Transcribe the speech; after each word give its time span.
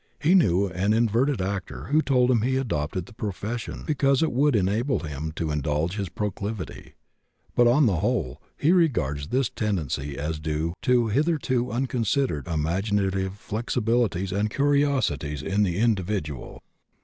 He 0.19 0.33
knew 0.33 0.65
an 0.65 0.93
inverted 0.93 1.43
actor 1.43 1.83
who 1.91 2.01
told 2.01 2.31
him 2.31 2.41
he 2.41 2.57
adopted 2.57 3.05
the 3.05 3.13
profession 3.13 3.83
because 3.85 4.23
it 4.23 4.31
would 4.31 4.55
enable 4.55 5.01
him 5.01 5.31
to 5.35 5.51
indulge 5.51 5.95
his 5.97 6.09
proclivity; 6.09 6.95
but, 7.53 7.67
on 7.67 7.85
the 7.85 7.97
whole, 7.97 8.41
he 8.57 8.71
regards 8.71 9.27
this 9.27 9.51
tendency 9.51 10.17
as 10.17 10.39
due 10.39 10.73
to 10.81 11.09
"hitherto 11.09 11.71
unconsidered 11.71 12.47
imaginative 12.47 13.33
flexibilities 13.33 14.31
and 14.31 14.49
curiosities 14.49 15.43
in 15.43 15.61
the 15.61 15.77
individual. 15.77 16.63